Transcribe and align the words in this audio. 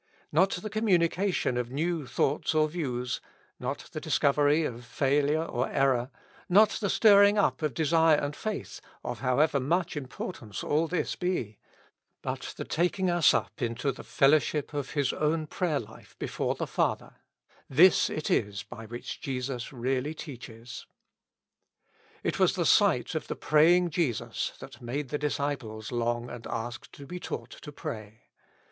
Not 0.31 0.49
the 0.53 0.69
communication 0.71 1.57
of 1.57 1.69
new 1.69 2.07
thoughts 2.07 2.55
or 2.55 2.67
views, 2.67 3.21
not 3.59 3.87
the 3.91 4.01
discovery 4.01 4.63
of 4.63 4.83
failure 4.83 5.43
or 5.43 5.69
error, 5.69 6.09
not 6.49 6.69
the 6.71 6.89
stirring 6.89 7.37
up 7.37 7.61
of 7.61 7.75
desire 7.75 8.17
and 8.17 8.35
faith, 8.35 8.81
of 9.03 9.19
how 9.19 9.37
ever 9.37 9.59
much 9.59 9.95
importance 9.95 10.63
all 10.63 10.87
this 10.87 11.15
be, 11.15 11.59
but 12.23 12.55
the 12.57 12.65
taking 12.65 13.11
us 13.11 13.31
up 13.31 13.61
into 13.61 13.91
the 13.91 14.03
fellowship 14.03 14.73
of 14.73 14.89
His 14.93 15.13
own 15.13 15.45
prayer 15.45 15.79
life 15.79 16.15
before 16.17 16.55
the 16.55 16.65
Father— 16.65 17.17
this 17.69 18.09
it 18.09 18.31
is 18.31 18.63
by 18.63 18.87
which 18.87 19.21
Jesus 19.21 19.71
really 19.71 20.15
teaches. 20.15 20.87
255 22.23 22.23
With 22.23 22.33
Christ 22.33 22.55
in 22.55 22.61
the 22.61 22.65
School 22.65 22.87
of 22.87 22.89
Prayer. 22.89 22.99
It 23.03 23.13
was 23.13 23.13
the 23.13 23.13
sight 23.13 23.15
of 23.15 23.27
the 23.27 23.35
praying 23.35 23.89
Jesus 23.91 24.53
that 24.57 24.81
made 24.81 25.09
the 25.09 25.19
disciples 25.19 25.91
long 25.91 26.31
and 26.31 26.47
ask 26.47 26.91
to 26.93 27.05
be 27.05 27.19
taught 27.19 27.51
to 27.51 27.71
pray. 27.71 28.23